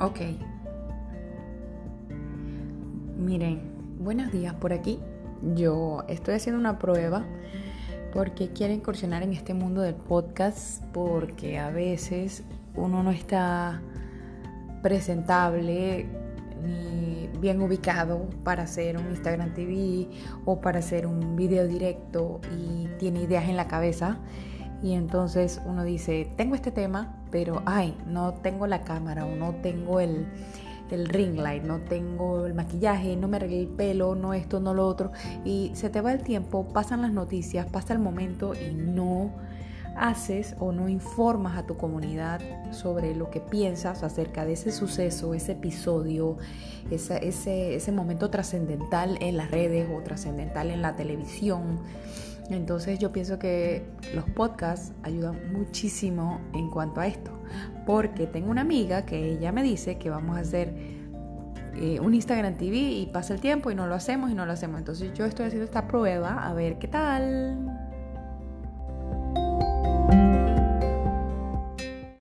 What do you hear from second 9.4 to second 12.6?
mundo del podcast porque a veces